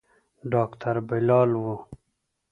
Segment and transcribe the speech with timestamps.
[0.51, 1.65] ډاکتر بلال و.